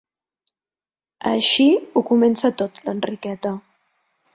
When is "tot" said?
2.65-2.85